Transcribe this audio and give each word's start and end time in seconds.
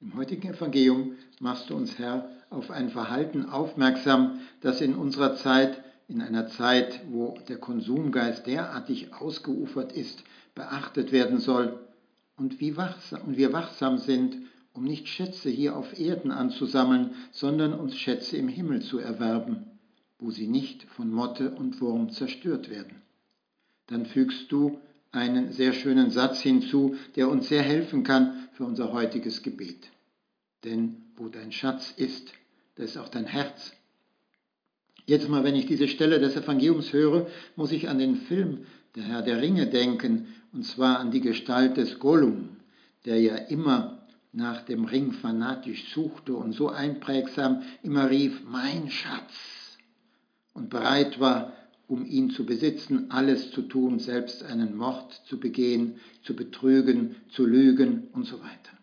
Im 0.00 0.14
heutigen 0.14 0.48
Evangelium 0.48 1.16
machst 1.40 1.70
du 1.70 1.74
uns, 1.74 1.98
Herr, 1.98 2.30
auf 2.50 2.70
ein 2.70 2.88
Verhalten 2.88 3.46
aufmerksam, 3.46 4.38
das 4.60 4.80
in 4.80 4.94
unserer 4.94 5.34
Zeit, 5.34 5.82
in 6.06 6.22
einer 6.22 6.46
Zeit, 6.46 7.00
wo 7.10 7.36
der 7.48 7.58
Konsumgeist 7.58 8.46
derartig 8.46 9.12
ausgeufert 9.12 9.92
ist, 9.92 10.22
beachtet 10.54 11.10
werden 11.10 11.40
soll 11.40 11.80
und 12.36 12.60
wie 12.60 12.76
wachsam, 12.76 13.22
und 13.26 13.36
wir 13.36 13.52
wachsam 13.52 13.98
sind, 13.98 14.36
um 14.72 14.84
nicht 14.84 15.08
Schätze 15.08 15.50
hier 15.50 15.76
auf 15.76 15.98
Erden 15.98 16.30
anzusammeln, 16.30 17.14
sondern 17.32 17.72
uns 17.72 17.96
Schätze 17.96 18.36
im 18.36 18.46
Himmel 18.46 18.82
zu 18.82 19.00
erwerben, 19.00 19.66
wo 20.20 20.30
sie 20.30 20.46
nicht 20.46 20.84
von 20.84 21.10
Motte 21.10 21.50
und 21.50 21.80
Wurm 21.80 22.10
zerstört 22.10 22.70
werden. 22.70 23.02
Dann 23.88 24.06
fügst 24.06 24.52
du 24.52 24.78
einen 25.10 25.50
sehr 25.50 25.72
schönen 25.72 26.10
Satz 26.10 26.40
hinzu, 26.40 26.94
der 27.16 27.28
uns 27.28 27.48
sehr 27.48 27.62
helfen 27.62 28.04
kann 28.04 28.37
für 28.58 28.64
unser 28.64 28.92
heutiges 28.92 29.44
Gebet. 29.44 29.88
Denn 30.64 30.96
wo 31.14 31.28
dein 31.28 31.52
Schatz 31.52 31.94
ist, 31.96 32.32
da 32.74 32.82
ist 32.82 32.98
auch 32.98 33.08
dein 33.08 33.24
Herz. 33.24 33.72
Jetzt 35.06 35.28
mal, 35.28 35.44
wenn 35.44 35.54
ich 35.54 35.66
diese 35.66 35.86
Stelle 35.86 36.18
des 36.18 36.34
Evangeliums 36.34 36.92
höre, 36.92 37.28
muss 37.54 37.70
ich 37.70 37.88
an 37.88 38.00
den 38.00 38.16
Film 38.16 38.66
Der 38.96 39.04
Herr 39.04 39.22
der 39.22 39.40
Ringe 39.40 39.68
denken, 39.68 40.26
und 40.52 40.64
zwar 40.64 40.98
an 40.98 41.12
die 41.12 41.20
Gestalt 41.20 41.76
des 41.76 42.00
Gollum, 42.00 42.56
der 43.04 43.20
ja 43.20 43.36
immer 43.36 44.02
nach 44.32 44.62
dem 44.62 44.86
Ring 44.86 45.12
fanatisch 45.12 45.92
suchte 45.94 46.34
und 46.34 46.52
so 46.52 46.68
einprägsam 46.68 47.62
immer 47.84 48.10
rief, 48.10 48.42
mein 48.44 48.90
Schatz, 48.90 49.78
und 50.52 50.68
bereit 50.68 51.20
war, 51.20 51.52
um 51.88 52.04
ihn 52.04 52.30
zu 52.30 52.44
besitzen, 52.44 53.10
alles 53.10 53.50
zu 53.50 53.62
tun, 53.62 53.98
selbst 53.98 54.44
einen 54.44 54.76
Mord 54.76 55.20
zu 55.26 55.40
begehen, 55.40 55.98
zu 56.22 56.36
betrügen, 56.36 57.16
zu 57.30 57.46
lügen 57.46 58.08
und 58.12 58.24
so 58.24 58.40
weiter. 58.40 58.78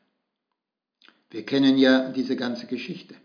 Wir 1.29 1.43
kennen 1.43 1.77
ja 1.77 2.09
diese 2.11 2.35
ganze 2.35 2.65
Geschichte. 2.65 3.15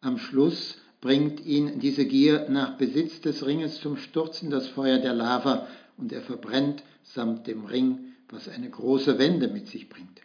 Am 0.00 0.18
Schluss 0.18 0.78
bringt 1.00 1.44
ihn 1.44 1.80
diese 1.80 2.06
Gier 2.06 2.48
nach 2.48 2.78
Besitz 2.78 3.20
des 3.20 3.44
Ringes 3.44 3.80
zum 3.80 3.96
Sturz 3.96 4.42
in 4.42 4.50
das 4.50 4.66
Feuer 4.68 4.98
der 4.98 5.14
Lava 5.14 5.68
und 5.96 6.12
er 6.12 6.22
verbrennt 6.22 6.82
samt 7.02 7.46
dem 7.46 7.66
Ring, 7.66 8.14
was 8.28 8.48
eine 8.48 8.70
große 8.70 9.18
Wende 9.18 9.48
mit 9.48 9.68
sich 9.68 9.88
bringt. 9.88 10.20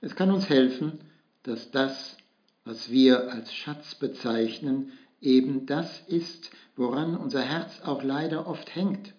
Es 0.00 0.14
kann 0.14 0.30
uns 0.30 0.48
helfen, 0.48 1.00
dass 1.42 1.70
das, 1.70 2.16
was 2.64 2.90
wir 2.90 3.30
als 3.32 3.52
Schatz 3.52 3.94
bezeichnen, 3.96 4.92
eben 5.20 5.66
das 5.66 6.02
ist, 6.06 6.50
woran 6.76 7.16
unser 7.16 7.42
Herz 7.42 7.80
auch 7.82 8.02
leider 8.02 8.46
oft 8.46 8.74
hängt. 8.74 9.14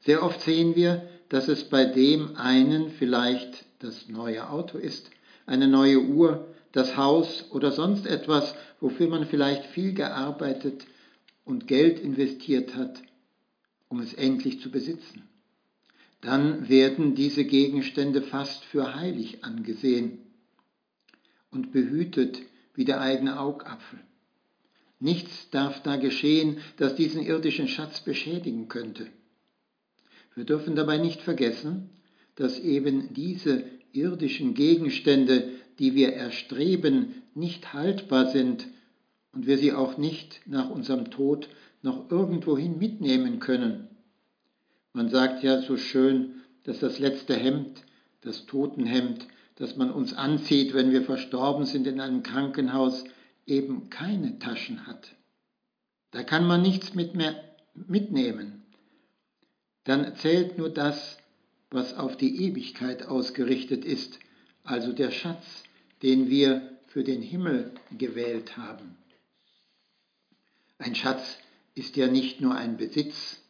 Sehr 0.00 0.22
oft 0.22 0.40
sehen 0.40 0.76
wir, 0.76 1.08
dass 1.28 1.48
es 1.48 1.64
bei 1.68 1.84
dem 1.84 2.36
einen 2.36 2.90
vielleicht 2.90 3.64
das 3.80 4.08
neue 4.08 4.48
Auto 4.48 4.78
ist, 4.78 5.10
eine 5.46 5.68
neue 5.68 6.00
Uhr, 6.00 6.46
das 6.72 6.96
Haus 6.96 7.50
oder 7.50 7.72
sonst 7.72 8.06
etwas, 8.06 8.54
wofür 8.80 9.08
man 9.08 9.26
vielleicht 9.26 9.64
viel 9.64 9.94
gearbeitet 9.94 10.86
und 11.44 11.66
Geld 11.66 12.00
investiert 12.00 12.74
hat, 12.74 13.02
um 13.88 14.00
es 14.00 14.14
endlich 14.14 14.60
zu 14.60 14.70
besitzen. 14.70 15.22
Dann 16.20 16.68
werden 16.68 17.14
diese 17.14 17.44
Gegenstände 17.44 18.22
fast 18.22 18.64
für 18.64 18.94
heilig 18.94 19.44
angesehen 19.44 20.18
und 21.50 21.72
behütet 21.72 22.42
wie 22.74 22.84
der 22.84 23.00
eigene 23.00 23.38
Augapfel. 23.38 24.00
Nichts 24.98 25.50
darf 25.50 25.82
da 25.82 25.96
geschehen, 25.96 26.58
das 26.78 26.94
diesen 26.94 27.22
irdischen 27.22 27.68
Schatz 27.68 28.00
beschädigen 28.00 28.68
könnte. 28.68 29.06
Wir 30.34 30.44
dürfen 30.44 30.76
dabei 30.76 30.98
nicht 30.98 31.22
vergessen, 31.22 31.90
dass 32.34 32.58
eben 32.58 33.12
diese 33.14 33.64
irdischen 33.92 34.54
Gegenstände, 34.54 35.50
die 35.78 35.94
wir 35.94 36.12
erstreben, 36.12 37.22
nicht 37.34 37.72
haltbar 37.72 38.30
sind 38.30 38.66
und 39.32 39.46
wir 39.46 39.58
sie 39.58 39.72
auch 39.72 39.98
nicht 39.98 40.40
nach 40.46 40.70
unserem 40.70 41.10
Tod 41.10 41.48
noch 41.82 42.10
irgendwohin 42.10 42.78
mitnehmen 42.78 43.38
können. 43.38 43.88
Man 44.92 45.10
sagt 45.10 45.42
ja 45.42 45.60
so 45.60 45.76
schön, 45.76 46.42
dass 46.64 46.80
das 46.80 46.98
letzte 46.98 47.34
Hemd, 47.34 47.82
das 48.22 48.46
Totenhemd, 48.46 49.26
das 49.56 49.76
man 49.76 49.90
uns 49.90 50.14
anzieht, 50.14 50.74
wenn 50.74 50.90
wir 50.90 51.02
verstorben 51.02 51.64
sind 51.64 51.86
in 51.86 52.00
einem 52.00 52.22
Krankenhaus, 52.22 53.04
eben 53.46 53.90
keine 53.90 54.38
Taschen 54.38 54.86
hat. 54.86 55.14
Da 56.10 56.22
kann 56.22 56.46
man 56.46 56.62
nichts 56.62 56.94
mit 56.94 57.14
mehr 57.14 57.42
mitnehmen. 57.74 58.62
Dann 59.84 60.16
zählt 60.16 60.58
nur 60.58 60.70
das, 60.70 61.18
was 61.70 61.94
auf 61.94 62.16
die 62.16 62.44
Ewigkeit 62.44 63.06
ausgerichtet 63.06 63.84
ist, 63.84 64.18
also 64.64 64.92
der 64.92 65.10
Schatz, 65.10 65.62
den 66.02 66.28
wir 66.28 66.78
für 66.88 67.04
den 67.04 67.22
Himmel 67.22 67.72
gewählt 67.96 68.56
haben. 68.56 68.96
Ein 70.78 70.94
Schatz 70.94 71.38
ist 71.74 71.96
ja 71.96 72.06
nicht 72.08 72.40
nur 72.40 72.54
ein 72.54 72.76
Besitz, 72.76 73.40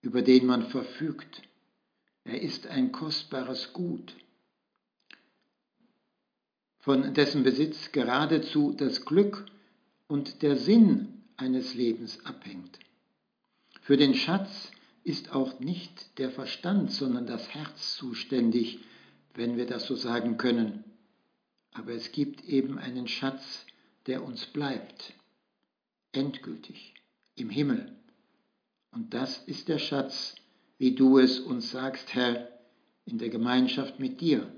über 0.00 0.22
den 0.22 0.46
man 0.46 0.68
verfügt, 0.68 1.42
er 2.24 2.40
ist 2.40 2.66
ein 2.68 2.92
kostbares 2.92 3.72
Gut, 3.72 4.14
von 6.82 7.14
dessen 7.14 7.44
Besitz 7.44 7.92
geradezu 7.92 8.74
das 8.76 9.04
Glück 9.04 9.46
und 10.08 10.42
der 10.42 10.56
Sinn 10.56 11.22
eines 11.36 11.74
Lebens 11.74 12.26
abhängt. 12.26 12.78
Für 13.82 13.96
den 13.96 14.14
Schatz 14.14 14.72
ist 15.04 15.32
auch 15.32 15.60
nicht 15.60 16.18
der 16.18 16.30
Verstand, 16.30 16.90
sondern 16.90 17.26
das 17.26 17.54
Herz 17.54 17.94
zuständig, 17.94 18.80
wenn 19.34 19.56
wir 19.56 19.66
das 19.66 19.86
so 19.86 19.94
sagen 19.94 20.38
können. 20.38 20.82
Aber 21.72 21.92
es 21.92 22.10
gibt 22.10 22.44
eben 22.44 22.78
einen 22.78 23.06
Schatz, 23.06 23.64
der 24.06 24.24
uns 24.24 24.46
bleibt, 24.46 25.14
endgültig, 26.10 26.94
im 27.36 27.48
Himmel. 27.48 27.96
Und 28.90 29.14
das 29.14 29.38
ist 29.46 29.68
der 29.68 29.78
Schatz, 29.78 30.34
wie 30.78 30.96
du 30.96 31.20
es 31.20 31.38
uns 31.38 31.70
sagst, 31.70 32.12
Herr, 32.12 32.48
in 33.06 33.18
der 33.18 33.28
Gemeinschaft 33.28 34.00
mit 34.00 34.20
dir, 34.20 34.50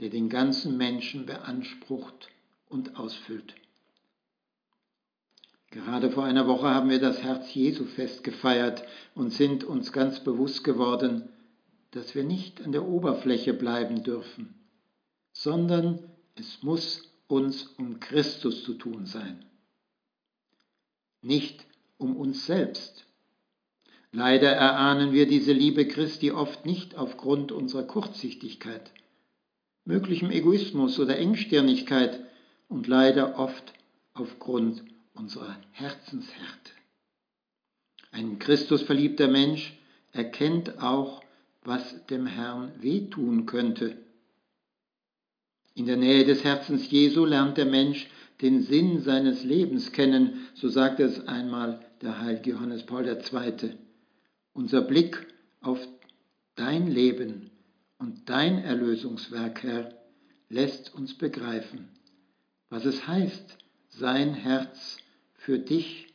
der 0.00 0.08
den 0.08 0.28
ganzen 0.28 0.76
Menschen 0.76 1.26
beansprucht 1.26 2.28
und 2.68 2.96
ausfüllt. 2.96 3.54
Gerade 5.70 6.10
vor 6.10 6.24
einer 6.24 6.48
Woche 6.48 6.68
haben 6.68 6.90
wir 6.90 6.98
das 6.98 7.22
Herz 7.22 7.54
Jesu 7.54 7.84
Fest 7.84 8.24
gefeiert 8.24 8.82
und 9.14 9.30
sind 9.32 9.62
uns 9.62 9.92
ganz 9.92 10.24
bewusst 10.24 10.64
geworden, 10.64 11.28
dass 11.92 12.14
wir 12.14 12.24
nicht 12.24 12.62
an 12.62 12.72
der 12.72 12.86
Oberfläche 12.86 13.54
bleiben 13.54 14.02
dürfen, 14.02 14.54
sondern 15.32 16.00
es 16.34 16.62
muss 16.62 17.12
uns 17.28 17.66
um 17.78 18.00
Christus 18.00 18.64
zu 18.64 18.74
tun 18.74 19.06
sein, 19.06 19.44
nicht 21.22 21.64
um 21.98 22.16
uns 22.16 22.46
selbst. 22.46 23.04
Leider 24.12 24.50
erahnen 24.50 25.12
wir 25.12 25.28
diese 25.28 25.52
Liebe 25.52 25.86
Christi 25.86 26.32
oft 26.32 26.66
nicht 26.66 26.96
aufgrund 26.96 27.52
unserer 27.52 27.84
Kurzsichtigkeit, 27.84 28.90
möglichem 29.84 30.30
Egoismus 30.30 30.98
oder 30.98 31.18
Engstirnigkeit 31.18 32.20
und 32.68 32.86
leider 32.86 33.38
oft 33.38 33.72
aufgrund 34.14 34.84
unserer 35.14 35.56
Herzenshärte. 35.72 36.72
Ein 38.12 38.38
Christusverliebter 38.38 39.28
Mensch 39.28 39.78
erkennt 40.12 40.80
auch, 40.82 41.22
was 41.62 42.06
dem 42.06 42.26
Herrn 42.26 42.72
wehtun 42.80 43.46
könnte. 43.46 43.98
In 45.74 45.86
der 45.86 45.96
Nähe 45.96 46.24
des 46.24 46.42
Herzens 46.42 46.90
Jesu 46.90 47.24
lernt 47.24 47.56
der 47.56 47.66
Mensch 47.66 48.08
den 48.40 48.62
Sinn 48.62 49.02
seines 49.02 49.44
Lebens 49.44 49.92
kennen, 49.92 50.48
so 50.54 50.68
sagt 50.68 51.00
es 51.00 51.26
einmal 51.28 51.84
der 52.00 52.20
heilige 52.20 52.52
Johannes 52.52 52.84
Paul 52.84 53.06
II. 53.06 53.74
Unser 54.52 54.80
Blick 54.80 55.26
auf 55.60 55.86
dein 56.56 56.90
Leben 56.90 57.49
und 58.00 58.30
dein 58.30 58.64
Erlösungswerk, 58.64 59.62
Herr, 59.62 59.94
lässt 60.48 60.92
uns 60.94 61.16
begreifen, 61.16 61.88
was 62.70 62.86
es 62.86 63.06
heißt, 63.06 63.58
sein 63.90 64.32
Herz 64.32 64.96
für 65.34 65.58
dich 65.58 66.08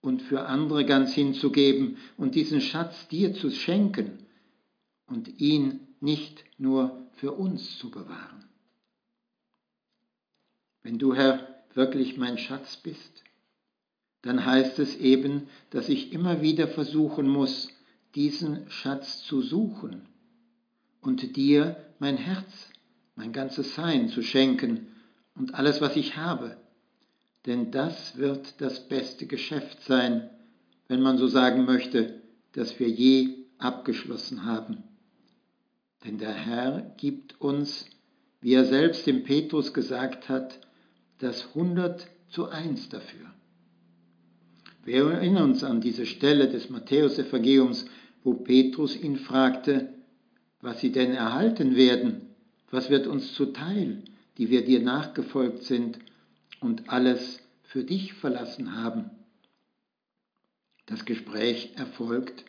und 0.00 0.22
für 0.22 0.46
andere 0.46 0.86
ganz 0.86 1.12
hinzugeben 1.12 1.98
und 2.16 2.36
diesen 2.36 2.60
Schatz 2.60 3.08
dir 3.08 3.34
zu 3.34 3.50
schenken 3.50 4.24
und 5.06 5.40
ihn 5.40 5.80
nicht 5.98 6.44
nur 6.58 7.08
für 7.14 7.32
uns 7.32 7.76
zu 7.78 7.90
bewahren. 7.90 8.44
Wenn 10.82 10.98
du, 10.98 11.14
Herr, 11.14 11.64
wirklich 11.74 12.18
mein 12.18 12.38
Schatz 12.38 12.76
bist, 12.76 13.24
dann 14.22 14.46
heißt 14.46 14.78
es 14.78 14.96
eben, 14.96 15.48
dass 15.70 15.88
ich 15.88 16.12
immer 16.12 16.40
wieder 16.40 16.68
versuchen 16.68 17.28
muss, 17.28 17.68
diesen 18.14 18.70
Schatz 18.70 19.24
zu 19.24 19.42
suchen 19.42 20.06
und 21.00 21.36
dir 21.36 21.76
mein 21.98 22.16
Herz, 22.16 22.68
mein 23.16 23.32
ganzes 23.32 23.74
Sein 23.74 24.08
zu 24.08 24.22
schenken 24.22 24.88
und 25.34 25.54
alles, 25.54 25.80
was 25.80 25.96
ich 25.96 26.16
habe. 26.16 26.56
Denn 27.46 27.70
das 27.70 28.16
wird 28.16 28.60
das 28.60 28.88
beste 28.88 29.26
Geschäft 29.26 29.82
sein, 29.82 30.30
wenn 30.88 31.00
man 31.00 31.18
so 31.18 31.26
sagen 31.26 31.64
möchte, 31.64 32.20
das 32.52 32.78
wir 32.78 32.88
je 32.88 33.46
abgeschlossen 33.58 34.44
haben. 34.44 34.84
Denn 36.04 36.18
der 36.18 36.32
Herr 36.32 36.94
gibt 36.96 37.40
uns, 37.40 37.86
wie 38.40 38.54
er 38.54 38.64
selbst 38.64 39.06
dem 39.06 39.22
Petrus 39.22 39.72
gesagt 39.72 40.28
hat, 40.28 40.58
das 41.18 41.54
hundert 41.54 42.08
zu 42.30 42.48
eins 42.48 42.88
dafür. 42.88 43.26
Wir 44.84 45.04
erinnern 45.10 45.50
uns 45.50 45.62
an 45.62 45.80
diese 45.80 46.06
Stelle 46.06 46.48
des 46.48 46.70
Matthäusevangeliums, 46.70 47.84
wo 48.24 48.34
Petrus 48.34 48.96
ihn 48.96 49.16
fragte, 49.16 49.92
was 50.60 50.80
sie 50.80 50.92
denn 50.92 51.12
erhalten 51.12 51.76
werden, 51.76 52.34
was 52.70 52.90
wird 52.90 53.06
uns 53.06 53.34
zuteil, 53.34 54.02
die 54.38 54.50
wir 54.50 54.64
dir 54.64 54.80
nachgefolgt 54.80 55.64
sind 55.64 55.98
und 56.60 56.88
alles 56.88 57.40
für 57.62 57.84
dich 57.84 58.14
verlassen 58.14 58.76
haben. 58.76 59.10
Das 60.86 61.04
Gespräch 61.04 61.72
erfolgt, 61.76 62.44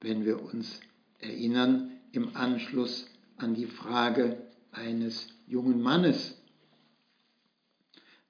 wenn 0.00 0.24
wir 0.24 0.42
uns 0.42 0.80
erinnern, 1.20 1.92
im 2.12 2.36
Anschluss 2.36 3.06
an 3.36 3.54
die 3.54 3.66
Frage 3.66 4.36
eines 4.72 5.28
jungen 5.46 5.80
Mannes, 5.80 6.36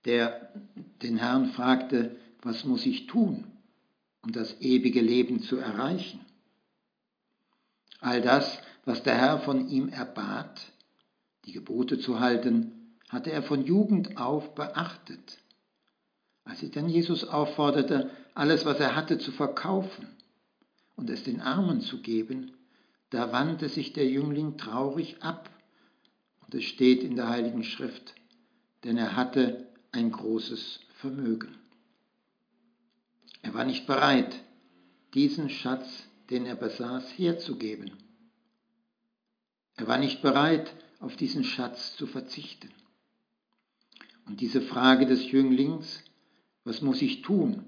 der 0.04 0.52
den 1.02 1.16
Herrn 1.16 1.46
fragte, 1.46 2.16
was 2.42 2.64
muss 2.64 2.86
ich 2.86 3.06
tun, 3.06 3.44
um 4.22 4.32
das 4.32 4.60
ewige 4.60 5.00
Leben 5.00 5.40
zu 5.40 5.56
erreichen? 5.56 6.20
All 8.00 8.20
das, 8.20 8.58
was 8.84 9.02
der 9.02 9.16
Herr 9.16 9.40
von 9.40 9.68
ihm 9.68 9.88
erbat, 9.88 10.72
die 11.44 11.52
Gebote 11.52 11.98
zu 11.98 12.20
halten, 12.20 12.96
hatte 13.08 13.30
er 13.30 13.42
von 13.42 13.64
Jugend 13.64 14.16
auf 14.16 14.54
beachtet. 14.54 15.38
Als 16.44 16.60
sich 16.60 16.70
dann 16.70 16.88
Jesus 16.88 17.24
aufforderte, 17.24 18.10
alles, 18.34 18.64
was 18.64 18.80
er 18.80 18.96
hatte, 18.96 19.18
zu 19.18 19.30
verkaufen 19.30 20.08
und 20.96 21.10
es 21.10 21.22
den 21.22 21.40
Armen 21.40 21.80
zu 21.80 22.00
geben, 22.00 22.52
da 23.10 23.30
wandte 23.30 23.68
sich 23.68 23.92
der 23.92 24.08
Jüngling 24.08 24.56
traurig 24.56 25.22
ab. 25.22 25.50
Und 26.40 26.54
es 26.54 26.64
steht 26.64 27.02
in 27.02 27.14
der 27.14 27.28
Heiligen 27.28 27.62
Schrift, 27.62 28.14
denn 28.84 28.96
er 28.96 29.14
hatte 29.14 29.68
ein 29.92 30.10
großes 30.10 30.80
Vermögen. 30.94 31.54
Er 33.42 33.54
war 33.54 33.64
nicht 33.64 33.86
bereit, 33.86 34.40
diesen 35.14 35.50
Schatz, 35.50 36.04
den 36.30 36.46
er 36.46 36.54
besaß, 36.56 37.18
herzugeben. 37.18 37.92
Er 39.76 39.86
war 39.86 39.98
nicht 39.98 40.22
bereit, 40.22 40.74
auf 41.00 41.16
diesen 41.16 41.44
Schatz 41.44 41.96
zu 41.96 42.06
verzichten. 42.06 42.70
Und 44.26 44.40
diese 44.40 44.60
Frage 44.60 45.06
des 45.06 45.30
Jünglings, 45.30 46.04
was 46.64 46.80
muss 46.80 47.02
ich 47.02 47.22
tun, 47.22 47.64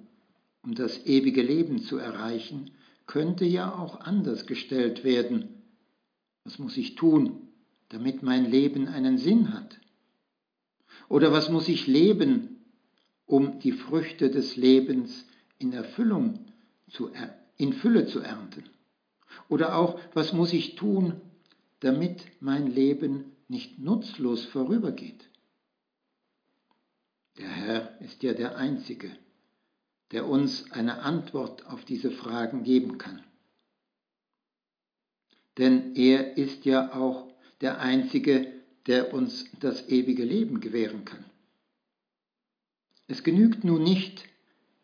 um 0.63 0.75
das 0.75 1.05
ewige 1.05 1.43
Leben 1.43 1.81
zu 1.81 1.99
erreichen, 1.99 2.71
könnte 3.07 3.45
ja 3.45 3.75
auch 3.75 4.01
anders 4.01 4.47
gestellt 4.47 5.05
werden. 5.05 5.63
Was 6.45 6.59
muss 6.59 6.77
ich 6.77 6.95
tun, 6.95 7.49
damit 7.89 8.23
mein 8.23 8.51
Leben 8.51 8.89
einen 8.89 9.19
Sinn 9.19 9.53
hat? 9.53 9.79
Oder 11.09 11.33
was 11.33 11.51
muss 11.51 11.69
ich 11.69 11.87
leben, 11.87 12.65
um 13.27 13.59
die 13.59 13.73
Früchte 13.73 14.31
des 14.31 14.57
Lebens 14.57 15.27
in 15.59 15.73
Erfüllung 15.73 16.47
zu, 16.91 17.11
in 17.57 17.73
Fülle 17.73 18.07
zu 18.07 18.21
ernten? 18.21 18.65
Oder 19.49 19.77
auch, 19.77 19.99
was 20.15 20.33
muss 20.33 20.53
ich 20.53 20.77
tun, 20.77 21.21
damit 21.85 22.25
mein 22.41 22.67
Leben 22.67 23.33
nicht 23.47 23.79
nutzlos 23.79 24.47
vorübergeht? 24.47 25.29
Der 27.37 27.49
Herr 27.49 28.01
ist 28.01 28.23
ja 28.23 28.33
der 28.33 28.57
Einzige, 28.57 29.11
der 30.11 30.27
uns 30.27 30.71
eine 30.73 31.01
Antwort 31.01 31.67
auf 31.67 31.85
diese 31.85 32.11
Fragen 32.11 32.63
geben 32.63 32.97
kann. 32.97 33.23
Denn 35.59 35.95
er 35.95 36.39
ist 36.39 36.65
ja 36.65 36.95
auch 36.95 37.31
der 37.61 37.81
Einzige, 37.81 38.51
der 38.87 39.13
uns 39.13 39.45
das 39.61 39.89
ewige 39.89 40.25
Leben 40.25 40.61
gewähren 40.61 41.05
kann. 41.05 41.25
Es 43.09 43.23
genügt 43.23 43.63
nun 43.63 43.83
nicht, 43.83 44.25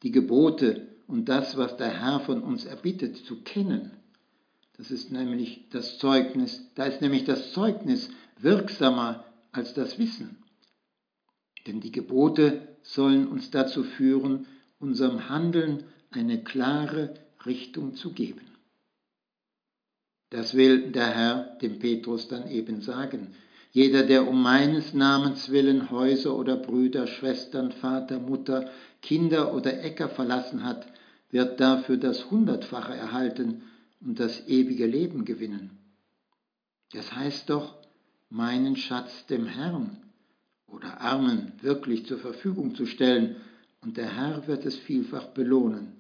die 0.03 0.11
Gebote 0.11 0.89
und 1.07 1.31
das, 1.31 1.57
was 1.57 1.79
der 1.79 1.99
Herr 1.99 2.21
von 2.21 2.43
uns 2.43 2.67
erbittet, 2.67 3.17
zu 3.17 3.41
kennen. 3.43 4.00
Das 4.81 4.91
ist 4.91 5.13
nämlich 5.13 5.69
das 5.69 5.99
Zeugnis, 5.99 6.63
da 6.75 6.87
ist 6.87 7.03
nämlich 7.03 7.25
das 7.25 7.53
Zeugnis 7.53 8.09
wirksamer 8.39 9.27
als 9.53 9.75
das 9.75 9.99
Wissen. 9.99 10.39
Denn 11.67 11.83
die 11.83 11.93
Gebote 11.93 12.67
sollen 12.81 13.29
uns 13.29 13.51
dazu 13.51 13.83
führen, 13.85 14.47
unserem 14.79 15.29
Handeln 15.29 15.85
eine 16.11 16.43
klare 16.43 17.13
Richtung 17.45 17.95
zu 17.95 18.15
geben. 18.15 18.47
Das 20.31 20.55
will 20.55 20.93
der 20.93 21.11
Herr 21.15 21.59
dem 21.61 21.79
Petrus 21.79 22.29
dann 22.29 22.51
eben 22.51 22.81
sagen. 22.81 23.35
Jeder, 23.73 24.05
der 24.05 24.27
um 24.27 24.43
meines 24.43 24.95
Namens 24.95 25.51
willen 25.51 25.91
Häuser 25.91 26.35
oder 26.35 26.57
Brüder, 26.57 27.07
Schwestern, 27.07 27.71
Vater, 27.71 28.19
Mutter, 28.19 28.71
Kinder 29.03 29.55
oder 29.55 29.85
Äcker 29.85 30.09
verlassen 30.09 30.65
hat, 30.65 30.87
wird 31.31 31.61
dafür 31.61 31.99
das 31.99 32.31
Hundertfache 32.31 32.95
erhalten 32.95 33.65
und 34.01 34.21
das 34.21 34.47
ewige 34.49 34.87
Leben 34.87 35.25
gewinnen. 35.25 35.79
Das 36.93 37.15
heißt 37.15 37.51
doch, 37.51 37.77
meinen 38.29 38.77
Schatz 38.77 39.27
dem 39.27 39.47
Herrn 39.47 40.03
oder 40.67 41.01
Armen 41.01 41.53
wirklich 41.61 42.07
zur 42.07 42.19
Verfügung 42.19 42.75
zu 42.75 42.87
stellen, 42.87 43.37
und 43.83 43.97
der 43.97 44.15
Herr 44.15 44.47
wird 44.47 44.67
es 44.67 44.77
vielfach 44.77 45.29
belohnen, 45.29 45.93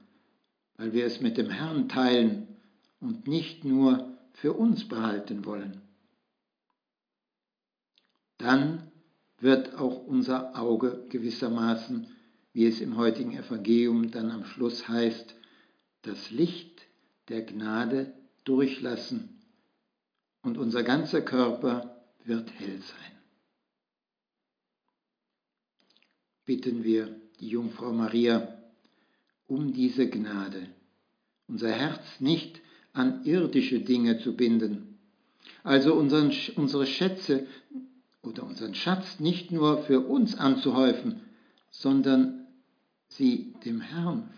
weil 0.77 0.93
wir 0.93 1.07
es 1.07 1.23
mit 1.23 1.39
dem 1.39 1.49
Herrn 1.49 1.89
teilen 1.89 2.47
und 3.01 3.27
nicht 3.27 3.65
nur 3.65 4.19
für 4.35 4.53
uns 4.53 4.87
behalten 4.87 5.47
wollen 5.47 5.81
dann 8.41 8.91
wird 9.39 9.75
auch 9.77 10.07
unser 10.07 10.59
Auge 10.59 11.05
gewissermaßen, 11.11 12.07
wie 12.53 12.67
es 12.67 12.81
im 12.81 12.97
heutigen 12.97 13.37
Evangelium 13.37 14.11
dann 14.11 14.31
am 14.31 14.45
Schluss 14.45 14.89
heißt, 14.89 15.35
das 16.03 16.31
Licht 16.31 16.70
der 17.31 17.43
Gnade 17.43 18.13
durchlassen 18.45 19.41
und 20.43 20.59
unser 20.59 20.83
ganzer 20.83 21.23
Körper 21.23 22.05
wird 22.25 22.51
hell 22.59 22.81
sein. 22.81 23.13
Bitten 26.45 26.83
wir 26.85 27.17
die 27.39 27.49
Jungfrau 27.49 27.93
Maria 27.93 28.59
um 29.47 29.73
diese 29.73 30.09
Gnade, 30.09 30.69
unser 31.47 31.71
Herz 31.71 32.21
nicht 32.21 32.61
an 32.93 33.25
irdische 33.25 33.81
Dinge 33.81 34.19
zu 34.19 34.37
binden, 34.37 34.99
also 35.63 35.95
unseren, 35.95 36.33
unsere 36.57 36.87
Schätze 36.87 37.47
oder 38.23 38.45
unseren 38.45 38.75
Schatz 38.75 39.21
nicht 39.21 39.53
nur 39.53 39.83
für 39.85 40.01
uns 40.01 40.35
anzuhäufen, 40.37 41.21
sondern 41.71 42.47
sie 43.09 43.55
dem 43.65 43.81
Herrn 43.81 44.29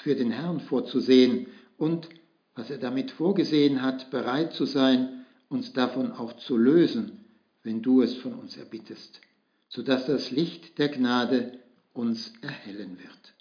für 0.00 0.14
den 0.14 0.30
Herrn 0.30 0.60
vorzusehen 0.60 1.46
und, 1.76 2.08
was 2.54 2.70
er 2.70 2.78
damit 2.78 3.10
vorgesehen 3.10 3.82
hat, 3.82 4.10
bereit 4.10 4.52
zu 4.52 4.64
sein, 4.64 5.24
uns 5.48 5.72
davon 5.72 6.12
auch 6.12 6.34
zu 6.36 6.56
lösen, 6.56 7.24
wenn 7.62 7.82
du 7.82 8.02
es 8.02 8.14
von 8.14 8.34
uns 8.34 8.56
erbittest, 8.56 9.20
sodass 9.68 10.06
das 10.06 10.30
Licht 10.30 10.78
der 10.78 10.88
Gnade 10.88 11.58
uns 11.92 12.32
erhellen 12.42 12.98
wird. 12.98 13.34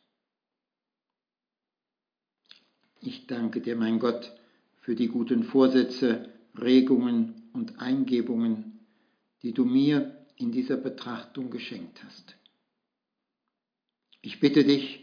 Ich 3.02 3.28
danke 3.28 3.60
dir, 3.60 3.76
mein 3.76 4.00
Gott, 4.00 4.32
für 4.80 4.96
die 4.96 5.08
guten 5.08 5.44
Vorsätze, 5.44 6.30
Regungen 6.56 7.50
und 7.54 7.80
Eingebungen, 7.80 8.80
die 9.42 9.54
du 9.54 9.66
mir 9.66 10.26
in 10.38 10.52
dieser 10.52 10.78
Betrachtung 10.78 11.50
geschenkt 11.50 12.04
hast. 12.04 12.36
Ich 14.22 14.40
bitte 14.40 14.64
dich 14.64 15.03